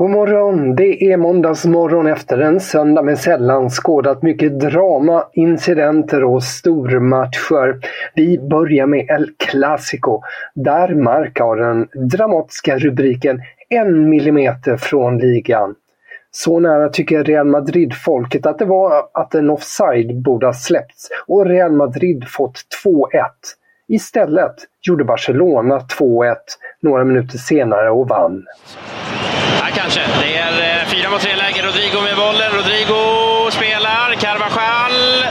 God 0.00 0.10
morgon! 0.10 0.74
Det 0.74 1.04
är 1.12 1.16
måndagsmorgon 1.16 2.06
efter 2.06 2.38
en 2.38 2.60
söndag 2.60 3.02
med 3.02 3.18
sällan 3.18 3.70
skådat 3.70 4.22
mycket 4.22 4.60
drama, 4.60 5.24
incidenter 5.32 6.24
och 6.24 6.42
stormatcher. 6.42 7.80
Vi 8.14 8.38
börjar 8.38 8.86
med 8.86 9.06
El 9.10 9.30
Clasico. 9.38 10.22
Där 10.54 10.94
Marca 10.94 11.44
har 11.44 11.56
den 11.56 11.88
dramatiska 12.08 12.78
rubriken 12.78 13.40
en 13.68 14.08
millimeter 14.08 14.76
från 14.76 15.18
ligan. 15.18 15.74
Så 16.30 16.60
nära 16.60 16.88
tycker 16.88 17.24
Real 17.24 17.46
Madrid-folket 17.46 18.46
att 18.46 18.58
det 18.58 18.64
var 18.64 19.08
att 19.14 19.34
en 19.34 19.50
offside 19.50 20.22
borde 20.22 20.46
ha 20.46 20.54
släppts 20.54 21.08
och 21.26 21.46
Real 21.46 21.72
Madrid 21.72 22.24
fått 22.28 22.60
2-1. 22.84 23.00
Istället 23.88 24.54
gjorde 24.82 25.04
Barcelona 25.04 25.78
2-1 25.98 26.34
några 26.80 27.04
minuter 27.04 27.38
senare 27.38 27.90
och 27.90 28.08
vann. 28.08 28.44
Ja, 29.58 29.66
kanske. 29.74 30.00
Det 30.20 30.36
är 30.36 30.80
eh, 30.80 30.86
fyra 30.88 31.10
mot 31.10 31.20
tre 31.20 31.36
läge. 31.36 31.62
Rodrigo 31.62 32.00
med 32.00 32.16
bollen. 32.16 32.50
Rodrigo 32.52 33.50
spelar. 33.50 34.14
Carvajal. 34.14 35.24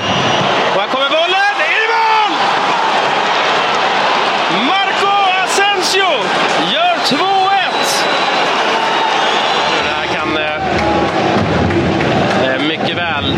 Och 0.75 0.81
här 0.81 0.87
kommer 0.87 1.09
bollen. 1.09 1.53
Det 1.59 1.65
är 1.65 1.81
i 1.85 1.89
mål! 1.95 2.31
Marco 4.67 5.11
Asensio 5.43 6.09
gör 6.73 6.95
2-1! 7.05 7.19
Det 9.83 9.89
här 9.89 10.05
kan 10.15 10.37
eh, 10.37 10.55
eh, 12.53 12.61
mycket 12.61 12.97
väl 12.97 13.35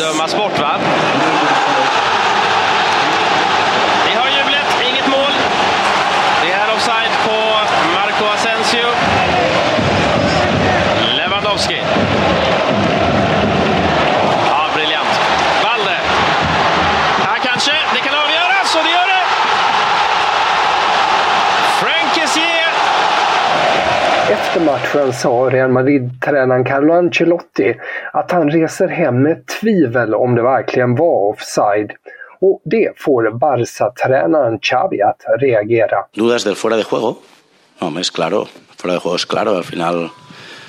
dömas 0.00 0.36
bort, 0.36 0.58
va? 0.58 0.78
Vi 4.06 4.14
har 4.14 4.28
jublet, 4.28 4.90
inget 4.92 5.06
mål. 5.06 5.32
Det 6.42 6.52
är 6.52 6.74
offside 6.74 7.12
på 7.24 7.36
Marco 7.94 8.24
Asensio. 8.34 8.86
Lewandowski. 11.16 11.80
Ja, 14.48 14.68
briljant. 14.74 15.20
Valde. 15.64 15.96
Här 17.26 17.38
kanske. 17.42 17.72
Det 17.94 18.00
kan 18.00 18.14
avgöras 18.14 18.76
och 18.76 18.84
det 18.84 18.90
gör 18.90 19.06
det! 19.06 19.24
Frank 21.80 22.14
Kessier. 22.14 22.68
Efter 24.48 24.60
matchen 24.60 25.12
sa 25.12 25.50
Real 25.50 25.70
Madrid-tränaren 25.70 26.64
Carlo 26.64 26.94
Ancelotti 26.94 27.74
att 28.12 28.30
han 28.30 28.50
reser 28.50 28.88
hem 28.88 29.22
med 29.22 29.46
tvivel 29.46 30.14
om 30.14 30.34
det 30.34 30.42
verkligen 30.42 30.94
var 30.94 31.30
offside. 31.30 31.92
Och 32.40 32.62
det 32.64 32.92
får 32.96 33.30
Barca-tränaren 33.30 34.58
Xavi 34.58 35.02
att 35.02 35.24
reagera. 35.40 36.06
¿Dudas 36.12 36.44
del 36.44 36.56
fuera 36.56 36.76
de 36.76 36.84
juego? 36.84 37.16
No, 37.80 38.00
es 38.00 38.10
claro. 38.10 38.48
Fuera 38.76 38.94
de 38.94 39.00
juego 39.00 39.16
es 39.16 39.26
claro. 39.26 39.56
Al 39.56 39.64
final 39.64 39.94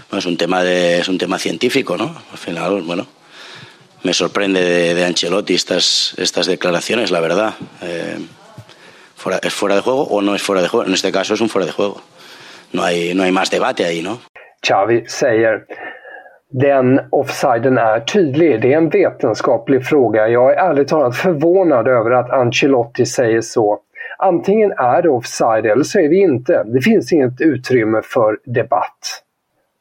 bueno, 0.09 0.19
es, 0.19 0.25
un 0.25 0.37
tema 0.37 0.61
de, 0.63 0.99
es 0.99 1.07
un 1.07 1.17
tema 1.17 1.39
científico, 1.39 1.95
¿no? 1.95 2.15
Al 2.31 2.37
final, 2.37 2.81
bueno, 2.81 3.07
me 4.03 4.13
sorprende 4.13 4.61
de, 4.61 4.93
de 4.93 5.05
Ancelotti 5.05 5.53
estas, 5.53 6.15
estas 6.17 6.47
declaraciones, 6.47 7.11
la 7.11 7.21
verdad. 7.21 7.53
Eh, 7.81 8.19
fuera, 9.15 9.39
¿Es 9.41 9.53
fuera 9.53 9.75
de 9.75 9.81
juego 9.81 10.03
o 10.03 10.21
no 10.21 10.35
es 10.35 10.41
fuera 10.41 10.61
de 10.61 10.67
juego? 10.67 10.85
En 10.85 10.93
este 10.93 11.13
caso 11.13 11.33
es 11.33 11.39
un 11.39 11.47
fuera 11.47 11.65
de 11.65 11.71
juego. 11.71 12.01
No 12.71 12.81
hay, 12.81 13.13
no 13.13 13.23
hay 13.23 13.31
más 13.31 13.49
debate 13.49 13.85
ahí, 13.85 14.01
¿no? 14.01 14.17
Xavi 14.67 15.05
säger 15.05 15.63
den 16.51 16.99
offsiden 17.09 17.77
är 17.77 17.99
tydlig. 17.99 18.61
Det 18.61 18.73
är 18.73 18.77
en 18.77 18.89
vetenskaplig 18.89 19.85
fråga. 19.85 20.27
Jag 20.27 20.53
är 20.53 20.69
ärligt 20.69 20.87
talat 20.87 21.15
förvånad 21.15 21.87
över 21.87 22.11
att 22.11 22.29
Ancelotti 22.29 23.05
säger 23.05 23.41
så. 23.41 23.79
Antingen 24.17 24.71
är 24.71 25.01
det 25.01 25.09
offside 25.09 25.65
eller 25.65 25.83
så 25.83 25.99
är 25.99 26.09
det 26.09 26.15
inte. 26.15 26.63
Det 26.63 26.81
finns 26.81 27.13
inget 27.13 27.41
utrymme 27.41 28.01
för 28.03 28.37
debatt. 28.45 29.23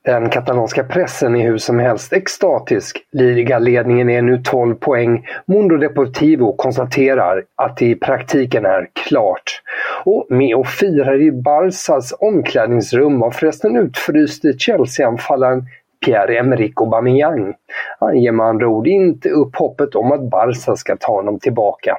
Den 0.08 0.30
katalanska 0.30 0.84
pressen 0.84 1.36
är 1.36 1.46
hur 1.46 1.58
som 1.58 1.78
helst 1.78 2.12
extatisk. 2.12 2.98
Ligaledningen 3.12 4.10
är 4.10 4.22
nu 4.22 4.42
12 4.44 4.74
poäng. 4.74 5.26
Mundo 5.46 5.76
Deportivo 5.76 6.56
konstaterar 6.56 7.44
att 7.56 7.76
det 7.76 7.86
i 7.86 7.94
praktiken 7.94 8.66
är 8.66 8.88
klart. 9.08 9.62
Och 10.04 10.26
med 10.30 10.56
och 10.56 10.66
firar 10.66 11.20
i 11.20 11.32
Barsas 11.32 12.14
omklädningsrum 12.20 13.20
var 13.20 13.30
förresten 13.30 13.76
utfryste 13.76 14.52
Chelsea-anfallaren 14.58 15.66
Pierre-Emerick 16.06 16.80
Aubameyang. 16.80 17.54
Han 18.00 18.20
ger 18.20 18.32
med 18.32 18.46
andra 18.46 18.68
ord 18.68 18.86
inte 18.86 19.28
upp 19.30 19.56
hoppet 19.56 19.94
om 19.94 20.12
att 20.12 20.30
Barca 20.30 20.76
ska 20.76 20.96
ta 20.96 21.12
honom 21.12 21.38
tillbaka. 21.38 21.98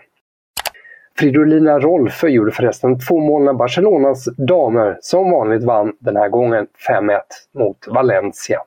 Fridolina 1.20 1.80
Rolfö 1.80 2.28
gjorde 2.28 2.52
förresten 2.52 3.00
två 3.00 3.20
mål 3.20 3.44
när 3.44 3.54
Barcelonas 3.54 4.26
damer 4.26 4.98
som 5.02 5.32
vanligt 5.32 5.64
vann 5.64 5.94
den 6.00 6.16
här 6.16 6.30
gången 6.30 6.68
5-1 6.90 7.20
mot 7.58 7.78
Valencia. 7.88 8.60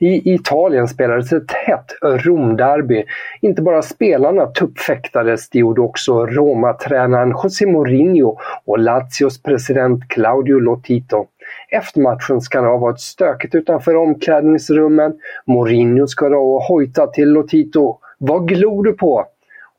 I 0.00 0.34
Italien 0.34 0.88
spelades 0.88 1.32
ett 1.32 1.52
hett 1.52 1.86
Romderby. 2.02 3.04
Inte 3.40 3.62
bara 3.62 3.82
spelarna 3.82 4.46
tuppfäktades, 4.46 5.50
det 5.50 5.58
gjorde 5.58 5.80
också 5.80 6.26
Roma-tränaren 6.26 7.34
José 7.42 7.66
Mourinho 7.66 8.38
och 8.64 8.78
Lazios 8.78 9.42
president 9.42 10.08
Claudio 10.08 10.58
Lotito. 10.58 11.26
Efter 11.70 12.00
matchen 12.00 12.40
ska 12.40 12.60
det 12.60 12.68
ha 12.68 12.76
varit 12.76 13.00
stökigt 13.00 13.54
utanför 13.54 13.96
omklädningsrummen. 13.96 15.14
Mourinho 15.46 16.06
ska 16.06 16.28
då 16.28 16.36
ha 16.36 16.66
hojtat 16.68 17.12
till 17.12 17.28
Lotito. 17.28 17.98
Vad 18.18 18.48
glor 18.48 18.84
du 18.84 18.92
på? 18.92 19.26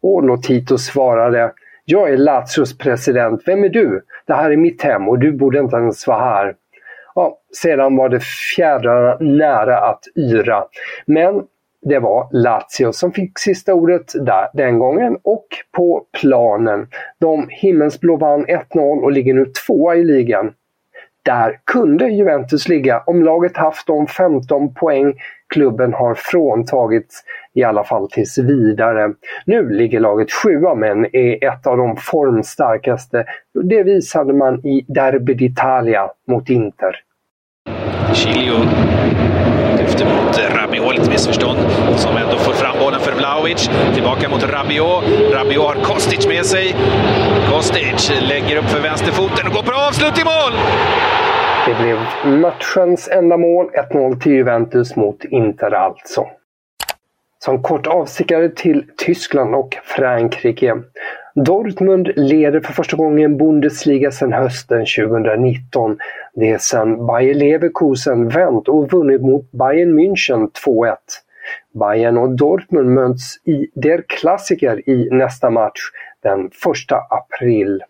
Och 0.02 0.24
Lotito 0.24 0.78
svarade 0.78 1.54
Jag 1.86 2.10
är 2.10 2.18
Lazios 2.18 2.78
president. 2.78 3.42
Vem 3.46 3.64
är 3.64 3.70
du? 3.70 4.02
Det 4.28 4.34
här 4.34 4.52
är 4.52 4.58
mitt 4.58 4.82
hem 4.82 5.10
och 5.10 5.20
du 5.20 5.32
borde 5.32 5.60
inte 5.60 5.76
ens 5.76 6.08
vara 6.08 6.20
här. 6.20 6.56
Ja, 7.16 7.38
sedan 7.62 7.96
var 7.96 8.10
det 8.10 8.24
fjädrarna 8.56 9.18
nära 9.20 9.78
att 9.78 10.04
yra. 10.16 10.64
Men 11.06 11.44
det 11.82 12.00
var 12.00 12.28
Lazio 12.32 12.92
som 12.92 13.12
fick 13.12 13.40
sista 13.40 13.74
ordet 13.74 14.14
där, 14.26 14.48
den 14.54 14.80
gången 14.80 15.18
och 15.24 15.48
på 15.72 16.06
planen. 16.22 16.88
De 17.20 17.48
himmelsblå 17.50 18.18
vann 18.18 18.46
1-0 18.46 19.02
och 19.04 19.12
ligger 19.12 19.34
nu 19.34 19.46
tvåa 19.68 19.96
i 19.96 20.04
ligan. 20.04 20.54
Där 21.28 21.60
kunde 21.72 22.06
Juventus 22.06 22.68
ligga 22.68 23.04
om 23.06 23.24
laget 23.24 23.58
haft 23.58 23.88
de 23.88 24.08
15 24.08 24.74
poäng 24.74 25.14
klubben 25.54 25.94
har 25.94 26.16
fråntagits, 26.16 27.24
i 27.54 27.64
alla 27.64 27.84
fall 27.84 28.10
tills 28.10 28.38
vidare. 28.38 29.14
Nu 29.46 29.70
ligger 29.70 30.00
laget 30.00 30.32
sjua 30.32 30.76
men 30.76 31.06
är 31.16 31.48
ett 31.48 31.68
av 31.68 31.78
de 31.78 31.98
formstarkaste. 31.98 33.26
Det 33.64 33.84
visade 33.84 34.34
man 34.34 34.66
i 34.66 34.86
Derby 34.88 35.34
d'Italia 35.34 36.08
mot 36.28 36.50
Inter. 36.50 36.96
Chilio 38.14 38.58
lyfter 39.78 40.06
mot 40.06 40.40
Rabiot, 40.56 40.98
lite 40.98 41.10
missförstånd, 41.10 41.58
som 41.96 42.18
ändå 42.18 42.38
får 42.38 42.54
fram 42.54 42.76
bollen 42.80 43.00
för 43.00 43.12
Vlahovic. 43.12 43.70
Tillbaka 43.94 44.30
mot 44.30 44.44
Rabiot. 44.54 45.04
Rabiot 45.34 45.66
har 45.66 45.76
Kostic 45.84 46.28
med 46.28 46.46
sig. 46.46 46.76
Kostic 47.52 48.12
lägger 48.30 48.58
upp 48.58 48.66
för 48.66 48.82
vänsterfoten 48.82 49.48
och 49.48 49.54
går 49.54 49.64
på 49.64 49.72
avslut 49.88 50.20
i 50.22 50.24
mål! 50.24 50.54
Det 51.68 51.75
blev 51.84 51.98
matchens 52.42 53.10
enda 53.12 53.38
mål, 53.38 53.69
1-0 53.92 54.19
till 54.19 54.31
Juventus 54.31 54.96
mot 54.96 55.25
Inter 55.25 55.72
alltså. 55.72 56.28
Som 57.40 57.64
kort 57.64 57.88
avstickare 57.88 58.50
till 58.50 58.86
Tyskland 58.98 59.56
och 59.56 59.78
Frankrike. 59.84 60.78
Dortmund 61.36 62.12
leder 62.16 62.60
för 62.60 62.74
första 62.74 62.98
gången 62.98 63.38
Bundesliga 63.38 64.12
sedan 64.12 64.34
hösten 64.34 64.86
2019. 64.98 65.98
Det 66.36 66.50
är 66.50 66.58
sedan 66.58 67.06
Bayer 67.06 67.34
Leverkusen 67.34 68.30
vänt 68.30 68.68
och 68.68 68.92
vunnit 68.92 69.22
mot 69.22 69.52
Bayern 69.52 70.00
München 70.00 70.50
2-1. 70.66 70.96
Bayern 71.80 72.18
och 72.18 72.30
Dortmund 72.30 72.90
möts 72.90 73.48
i 73.48 73.68
Der 73.75 74.04
Klassiker 74.08 74.90
i 74.90 75.10
nästa 75.12 75.50
match 75.50 75.80
den 76.24 76.46
1 76.46 76.52
april. 77.10 77.84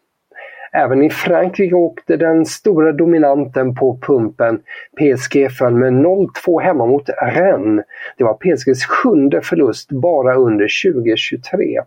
Även 0.78 1.04
i 1.04 1.10
Frankrike 1.10 1.76
åkte 1.76 2.18
den 2.18 2.46
stora 2.46 2.92
dominanten 2.92 3.76
på 3.76 4.00
pumpen. 4.02 4.60
PSG 5.00 5.52
föll 5.52 5.74
med 5.74 5.94
0-2 5.94 6.62
hemma 6.62 6.86
mot 6.86 7.10
Rennes. 7.22 7.86
Det 8.18 8.24
var 8.24 8.34
PSGs 8.34 8.86
sjunde 8.86 9.42
förlust 9.42 9.92
bara 9.92 10.36
under 10.36 10.92
2023. 10.92 11.82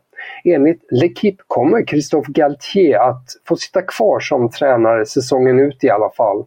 Enligt 0.45 0.81
L'Equipe 0.93 1.39
kommer 1.47 1.85
Christophe 1.85 2.33
Galtier 2.33 2.99
att 2.99 3.25
få 3.49 3.57
sitta 3.57 3.83
kvar 3.83 4.21
som 4.21 4.51
tränare 4.51 5.07
säsongen 5.07 5.59
ut 5.61 5.85
i 5.85 5.91
alla 5.91 6.11
fall. 6.17 6.45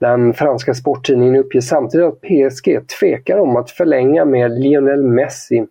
Den 0.00 0.34
franska 0.34 0.74
sporttidningen 0.74 1.36
uppger 1.36 1.60
samtidigt 1.60 2.06
att 2.06 2.20
PSG 2.20 2.88
tvekar 3.00 3.38
om 3.38 3.56
att 3.56 3.70
förlänga 3.70 4.24
med 4.24 4.60
Lionel 4.60 5.02
Messi. 5.02 5.66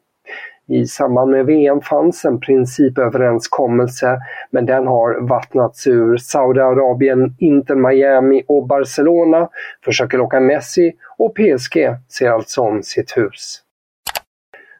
I 0.71 0.85
samband 0.85 1.31
med 1.31 1.45
VM 1.45 1.81
fanns 1.81 2.25
en 2.25 2.39
principöverenskommelse 2.39 4.17
men 4.49 4.65
den 4.65 4.87
har 4.87 5.27
vattnats 5.27 5.87
ur. 5.87 6.17
Saudiarabien, 6.17 7.35
Inter 7.39 7.75
Miami 7.75 8.43
och 8.47 8.67
Barcelona 8.67 9.49
försöker 9.85 10.17
locka 10.17 10.39
Messi 10.39 10.93
och 11.17 11.35
PSG 11.35 11.95
ser 12.09 12.29
alltså 12.29 12.61
om 12.61 12.83
sitt 12.83 13.17
hus. 13.17 13.61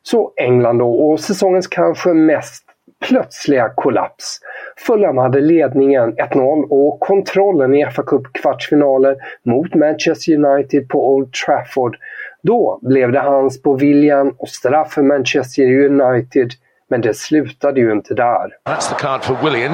Så 0.04 0.34
England 0.36 0.78
då 0.78 0.94
och 0.94 1.20
säsongens 1.20 1.68
kanske 1.68 2.14
mest 2.14 2.64
plötsliga 3.02 3.70
kollaps. 3.76 4.40
Fulham 4.88 5.18
hade 5.18 5.42
ledningen 5.42 6.14
1-0 6.16 6.68
och 6.70 7.00
kontrollen 7.00 7.76
i 7.76 7.86
FA 7.86 8.04
Cup 8.04 8.34
kvartsfinalen 8.34 9.16
mot 9.44 9.76
Manchester 9.76 10.46
United 10.46 10.90
på 10.90 11.14
Old 11.14 11.34
Trafford. 11.34 11.98
Då 12.44 12.80
blev 12.82 13.12
det 13.12 13.20
hans 13.20 13.62
på 13.62 13.74
viljan 13.74 14.36
och 14.38 14.50
straff 14.50 14.94
för 14.94 15.02
Manchester 15.02 15.86
United. 15.86 16.52
Men 16.90 17.02
det 17.02 17.14
slutade 17.14 17.80
ju 17.80 17.92
inte 17.92 18.14
där. 18.14 18.50
That's 18.70 18.90
the 18.90 18.96
card 19.00 19.24
for 19.24 19.38
Willian. 19.44 19.74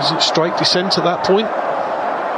Is 0.00 0.12
it 0.12 0.20
straight 0.20 0.58
descent 0.58 0.98
at 0.98 1.04
that 1.04 1.26
point? 1.26 1.48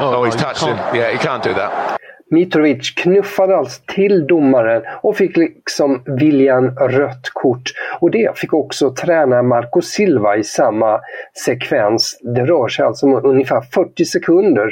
Oh, 0.01 0.21
oh 0.21 0.27
he's 0.27 0.37
touched 0.37 0.69
him. 0.69 0.77
Yeah, 0.95 1.13
he 1.13 1.19
can't 1.19 1.43
do 1.43 1.55
that. 1.55 1.99
Mitrovic 2.31 2.95
knuffade 2.95 3.57
alltså 3.57 3.83
till 3.87 4.27
domaren 4.27 4.83
och 5.03 5.17
fick 5.17 5.37
liksom 5.37 6.03
viljan 6.07 6.77
rött 6.77 7.31
kort. 7.33 7.63
Och 8.01 8.11
det 8.11 8.39
fick 8.39 8.53
också 8.53 8.95
tränare 8.95 9.43
Marco 9.43 9.83
Silva 9.83 10.37
i 10.37 10.45
samma 10.45 11.01
sekvens. 11.45 12.19
Det 12.23 12.45
rör 12.45 12.69
sig 12.69 12.85
alltså 12.85 13.07
om 13.07 13.25
ungefär 13.25 13.61
40 13.61 14.05
sekunder. 14.05 14.71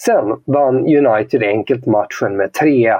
Sen 0.00 0.42
vann 0.46 0.76
United 0.76 1.42
enkelt 1.42 1.86
matchen 1.86 2.36
med 2.36 2.50
3-1. 2.50 2.96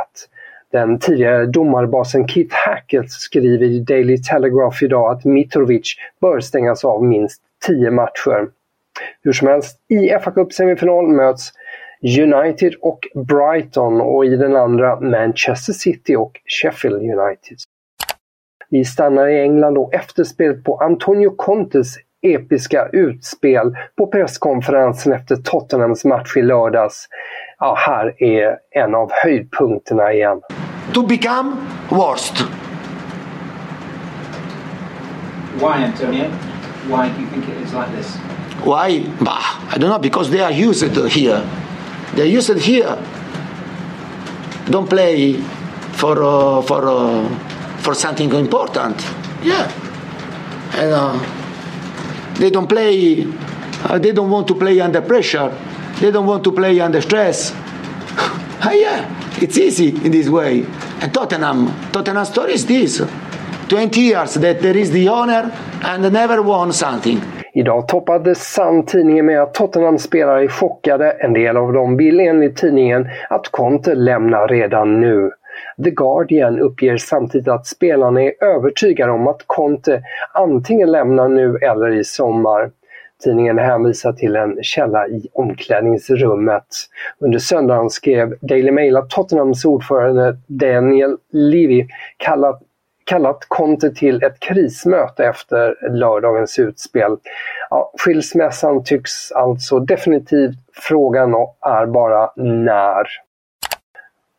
Den 0.72 0.98
tidigare 0.98 1.46
domarbasen 1.46 2.28
Kit 2.28 2.52
Hackett 2.52 3.10
skriver 3.10 3.66
i 3.66 3.80
Daily 3.80 4.22
Telegraph 4.22 4.84
idag 4.84 5.12
att 5.12 5.24
Mitrovic 5.24 5.96
bör 6.20 6.40
stängas 6.40 6.84
av 6.84 7.04
minst 7.04 7.42
10 7.66 7.90
matcher. 7.90 8.48
Hur 9.22 9.32
som 9.32 9.48
helst, 9.48 9.80
i 9.88 10.08
FA 10.24 10.30
Cup 10.30 10.52
semifinal 10.52 11.08
möts 11.08 11.52
United 12.20 12.74
och 12.80 12.98
Brighton 13.14 14.00
och 14.00 14.26
i 14.26 14.36
den 14.36 14.56
andra 14.56 15.00
Manchester 15.00 15.72
City 15.72 16.16
och 16.16 16.40
Sheffield 16.44 16.96
United. 16.96 17.56
Vi 18.70 18.84
stannar 18.84 19.28
i 19.28 19.40
England 19.40 19.78
och 19.78 19.94
efterspelet 19.94 20.64
på 20.64 20.76
Antonio 20.76 21.30
Contes 21.30 21.96
episka 22.22 22.88
utspel 22.92 23.76
på 23.96 24.06
presskonferensen 24.06 25.12
efter 25.12 25.36
Tottenhams 25.36 26.04
match 26.04 26.36
i 26.36 26.42
lördags. 26.42 27.08
Ja, 27.58 27.74
här 27.78 28.22
är 28.22 28.56
en 28.70 28.94
av 28.94 29.10
höjdpunkterna 29.12 30.12
igen. 30.12 30.40
To 30.92 31.06
become 31.06 31.56
worst. 31.88 32.44
Why, 35.54 35.84
Antonio? 35.84 36.24
Why 36.86 37.08
do 37.08 37.20
you 37.20 37.28
think 37.32 37.44
it 37.48 37.66
is 37.66 37.72
like 37.72 37.90
this? 37.96 38.18
Why? 38.64 39.04
Bah, 39.18 39.74
I 39.74 39.78
don't 39.78 39.90
know, 39.90 39.98
because 39.98 40.30
they 40.30 40.40
are 40.40 40.68
used 40.68 40.96
here. 41.10 41.40
They 42.14 42.38
use 42.38 42.52
it 42.52 42.62
here. 42.62 42.96
Don't 44.66 44.88
play 44.88 45.34
for 45.92 46.22
uh, 46.22 46.62
for 46.62 46.88
uh, 46.88 47.28
for 47.78 47.94
something 47.94 48.32
important. 48.32 48.96
Yeah, 49.42 49.70
and 50.74 50.92
uh, 50.92 51.37
they 52.38 52.50
don't 52.50 52.68
play. 52.68 53.24
Uh, 53.84 53.98
they 53.98 54.12
don't 54.12 54.30
want 54.30 54.46
to 54.48 54.54
play 54.54 54.80
under 54.80 55.00
pressure. 55.02 55.52
They 56.00 56.10
don't 56.10 56.26
want 56.26 56.44
to 56.44 56.52
play 56.52 56.80
under 56.80 57.00
stress. 57.00 57.52
ah, 58.60 58.72
yeah, 58.72 59.38
it's 59.40 59.58
easy 59.58 59.88
in 59.88 60.10
this 60.10 60.28
way. 60.28 60.64
And 61.00 61.12
Tottenham, 61.12 61.72
Tottenham 61.92 62.24
story 62.24 62.54
is 62.54 62.66
this: 62.66 63.02
20 63.68 64.00
years 64.00 64.34
that 64.34 64.60
there 64.62 64.76
is 64.76 64.90
the 64.90 65.08
owner 65.08 65.52
and 65.82 66.12
never 66.12 66.42
won 66.42 66.72
something. 66.72 67.20
Idag 67.54 67.88
toppade 67.88 68.34
Sun 68.34 68.86
tidningen 68.86 69.26
med 69.26 69.42
att 69.42 69.54
Tottenham-spelare 69.54 70.44
är 70.44 70.48
chockade. 70.48 71.10
En 71.10 71.32
del 71.32 71.56
av 71.56 71.72
dem 71.72 71.96
vill 71.96 72.20
enligt 72.20 72.56
tidningen 72.56 73.08
att 73.30 73.48
Conte 73.48 73.94
lämnar 73.94 74.48
redan 74.48 75.00
nu. 75.00 75.30
The 75.84 75.90
Guardian 75.90 76.60
uppger 76.60 76.96
samtidigt 76.96 77.48
att 77.48 77.66
spelarna 77.66 78.22
är 78.22 78.44
övertygade 78.44 79.12
om 79.12 79.28
att 79.28 79.42
Conte 79.46 80.02
antingen 80.34 80.92
lämnar 80.92 81.28
nu 81.28 81.56
eller 81.56 81.90
i 81.90 82.04
sommar. 82.04 82.70
Tidningen 83.24 83.58
hänvisar 83.58 84.12
till 84.12 84.36
en 84.36 84.58
källa 84.62 85.08
i 85.08 85.28
omklädningsrummet. 85.32 86.66
Under 87.18 87.38
söndagen 87.38 87.90
skrev 87.90 88.34
Daily 88.40 88.70
Mail 88.70 88.96
att 88.96 89.10
Tottenhams 89.10 89.64
ordförande 89.64 90.36
Daniel 90.46 91.16
Levy 91.32 91.86
kallat 92.16 92.62
kallat 93.04 93.44
Conte 93.48 93.90
till 93.90 94.22
ett 94.22 94.40
krismöte 94.40 95.24
efter 95.24 95.90
lördagens 95.90 96.58
utspel. 96.58 97.16
Ja, 97.70 97.92
skilsmässan 97.98 98.84
tycks 98.84 99.32
alltså 99.32 99.78
definitivt 99.78 100.56
frågan 100.72 101.34
är 101.60 101.86
bara 101.86 102.30
när. 102.36 103.06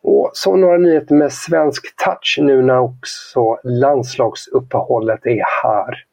Och 0.03 0.31
så 0.33 0.55
några 0.55 0.77
nyheter 0.77 1.15
med 1.15 1.33
svensk 1.33 1.95
touch 2.05 2.39
nu 2.41 2.61
när 2.61 2.79
också 2.79 3.59
landslagsuppehållet 3.63 5.25
är 5.25 5.43
här. 5.63 6.05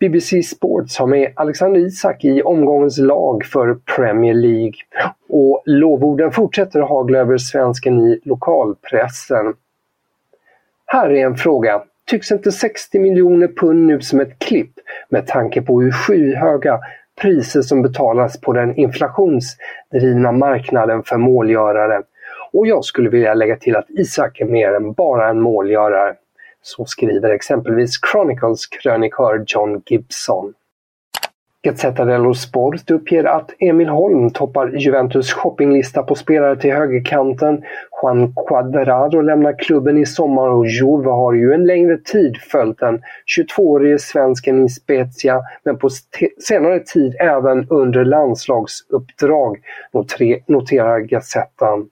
BBC 0.00 0.42
Sports 0.42 0.98
har 0.98 1.06
med 1.06 1.32
Alexander 1.36 1.80
Isak 1.80 2.24
i 2.24 2.42
omgångens 2.42 2.98
lag 2.98 3.44
för 3.44 3.74
Premier 3.96 4.34
League. 4.34 4.74
Och 5.28 5.62
lovorden 5.66 6.32
fortsätter 6.32 6.80
att 6.80 6.88
hagla 6.88 7.18
över 7.18 7.38
svensken 7.38 8.00
i 8.00 8.20
lokalpressen. 8.24 9.54
Här 10.86 11.10
är 11.10 11.26
en 11.26 11.36
fråga. 11.36 11.82
Tycks 12.06 12.32
inte 12.32 12.52
60 12.52 12.98
miljoner 12.98 13.48
pund 13.48 13.86
nu 13.86 14.00
som 14.00 14.20
ett 14.20 14.38
klipp 14.38 14.72
med 15.08 15.26
tanke 15.26 15.62
på 15.62 15.80
hur 15.80 15.92
skyhöga 15.92 16.80
priser 17.20 17.62
som 17.62 17.82
betalas 17.82 18.40
på 18.40 18.52
den 18.52 18.76
inflationsdrivna 18.76 20.32
marknaden 20.32 21.02
för 21.02 21.16
målgörare? 21.16 22.02
Och 22.56 22.66
jag 22.66 22.84
skulle 22.84 23.10
vilja 23.10 23.34
lägga 23.34 23.56
till 23.56 23.76
att 23.76 23.90
Isak 23.90 24.40
är 24.40 24.44
mer 24.44 24.72
än 24.72 24.92
bara 24.92 25.28
en 25.28 25.40
målgörare. 25.40 26.14
Så 26.62 26.84
skriver 26.84 27.30
exempelvis 27.30 27.90
Chronicles 28.12 28.66
krönikör 28.66 29.44
John 29.46 29.82
Gibson. 29.86 30.54
Gazzetta 31.62 32.04
dello 32.04 32.34
Sport 32.34 32.90
uppger 32.90 33.24
att 33.24 33.54
Emil 33.58 33.88
Holm 33.88 34.30
toppar 34.30 34.68
Juventus 34.68 35.32
shoppinglista 35.32 36.02
på 36.02 36.14
spelare 36.14 36.56
till 36.56 36.72
högerkanten. 36.72 37.62
Juan 38.02 38.34
Cuadrado 38.48 39.20
lämnar 39.20 39.58
klubben 39.58 39.98
i 39.98 40.06
sommar 40.06 40.48
och 40.48 40.66
Juve 40.66 41.10
har 41.10 41.32
ju 41.32 41.52
en 41.52 41.66
längre 41.66 41.98
tid 41.98 42.36
följt 42.36 42.78
den 42.78 43.02
22-årige 43.38 43.98
svensken 43.98 44.64
i 44.64 44.68
Spezia 44.68 45.40
men 45.64 45.78
på 45.78 45.88
senare 46.38 46.80
tid 46.80 47.16
även 47.20 47.66
under 47.70 48.04
landslagsuppdrag, 48.04 49.58
noterar 50.46 50.98
Gazettan. 51.00 51.88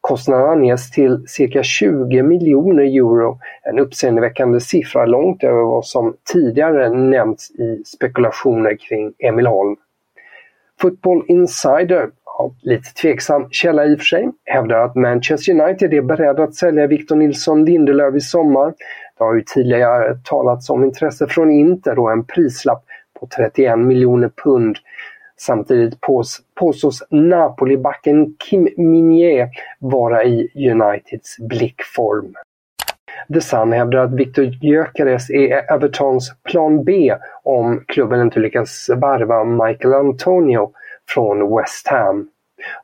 Kostnaden 0.00 0.48
anges 0.48 0.90
till 0.90 1.24
cirka 1.26 1.62
20 1.62 2.22
miljoner 2.22 2.82
euro, 2.82 3.38
en 3.62 3.78
uppseendeväckande 3.78 4.60
siffra 4.60 5.06
långt 5.06 5.44
över 5.44 5.62
vad 5.62 5.86
som 5.86 6.14
tidigare 6.32 6.88
nämnts 6.90 7.50
i 7.50 7.82
spekulationer 7.84 8.76
kring 8.88 9.12
Emil 9.18 9.46
Holm. 9.46 9.76
Football 10.80 11.24
Insider, 11.28 12.10
ja, 12.24 12.54
lite 12.62 12.94
tveksam 12.94 13.48
källa 13.50 13.86
i 13.86 13.94
och 13.94 13.98
för 13.98 14.04
sig, 14.04 14.30
hävdar 14.44 14.78
att 14.78 14.94
Manchester 14.94 15.60
United 15.60 15.94
är 15.94 16.02
beredd 16.02 16.40
att 16.40 16.54
sälja 16.54 16.86
Victor 16.86 17.16
Nilsson 17.16 17.64
Lindelöf 17.64 18.14
i 18.14 18.20
sommar. 18.20 18.74
Det 19.18 19.24
har 19.24 19.34
ju 19.34 19.42
tidigare 19.42 20.16
talats 20.24 20.70
om 20.70 20.84
intresse 20.84 21.26
från 21.26 21.50
Inter 21.50 21.98
och 21.98 22.12
en 22.12 22.24
prislapp 22.24 22.84
på 23.20 23.28
31 23.36 23.78
miljoner 23.78 24.30
pund. 24.44 24.76
Samtidigt 25.40 25.98
påstås 26.54 27.02
Napoli-backen 27.10 28.34
Kim 28.50 28.68
Minier 28.76 29.48
vara 29.78 30.24
i 30.24 30.48
Uniteds 30.70 31.36
blickform. 31.38 32.34
The 33.34 33.40
Sun 33.40 33.72
hävdar 33.72 33.98
att 33.98 34.14
Victor 34.14 34.44
Gyökeres 34.44 35.30
är 35.30 35.72
Evertons 35.72 36.32
plan 36.50 36.84
B 36.84 37.14
om 37.42 37.84
klubben 37.86 38.20
inte 38.20 38.40
lyckas 38.40 38.88
värva 38.88 39.44
Michael 39.44 39.94
Antonio 39.94 40.72
från 41.08 41.56
West 41.56 41.88
Ham. 41.88 42.28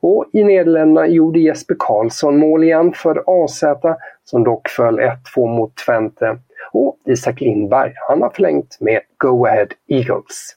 Och 0.01 0.25
i 0.33 0.45
Nederländerna 0.45 1.07
gjorde 1.07 1.39
Jesper 1.39 1.77
Karlsson 1.79 2.39
mål 2.39 2.65
igen 2.65 2.93
för 2.93 3.23
AZ 3.27 3.65
som 4.25 4.45
dock 4.45 4.69
föll 4.69 5.01
1-2 5.01 5.13
mot 5.37 5.77
Twente. 5.77 6.39
Och 6.73 6.99
Isak 7.07 7.41
Lindberg, 7.41 7.93
han 8.09 8.23
har 8.23 8.31
förlängt 8.31 8.77
med 8.81 9.01
Go 9.19 9.47
Ahead 9.47 9.69
Eagles. 9.89 10.56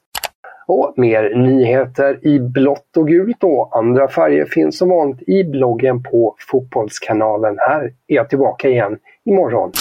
Och 0.71 0.93
mer 0.97 1.35
nyheter 1.35 2.27
i 2.27 2.39
blått 2.39 2.97
och 2.97 3.07
gult 3.07 3.43
och 3.43 3.77
andra 3.77 4.07
färger 4.07 4.45
finns 4.45 4.77
som 4.77 4.89
vanligt 4.89 5.29
i 5.29 5.43
bloggen 5.43 6.03
på 6.03 6.35
Fotbollskanalen. 6.51 7.57
Här 7.59 7.83
är 7.83 8.15
jag 8.15 8.29
tillbaka 8.29 8.69
igen 8.69 8.97
imorgon. 9.25 9.71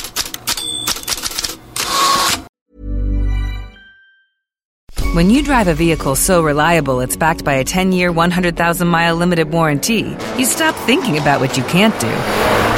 When 5.17 5.31
you 5.31 5.43
drive 5.43 5.69
a 5.69 5.75
vehicle 5.75 6.17
so 6.17 6.43
reliable 6.43 7.05
it's 7.05 7.19
backed 7.19 7.45
by 7.45 7.55
a 7.55 7.65
10-year, 7.65 8.11
100,000-mile 8.11 9.15
limited 9.15 9.51
warranty, 9.51 10.17
you 10.39 10.45
stop 10.45 10.75
thinking 10.87 11.19
about 11.19 11.41
what 11.41 11.59
you 11.59 11.67
can't 11.67 12.01
do 12.01 12.78